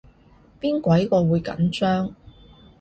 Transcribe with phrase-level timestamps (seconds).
[0.59, 2.15] 邊鬼個會緊張